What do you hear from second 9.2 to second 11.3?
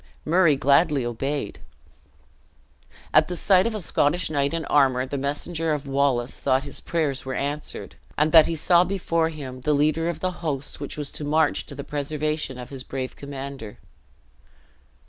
him the leader of the host which was to